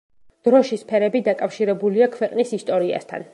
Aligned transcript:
დროშის 0.47 0.85
ფერები 0.91 1.21
დაკავშირებულია 1.27 2.09
ქვეყნის 2.17 2.57
ისტორიასთან. 2.59 3.29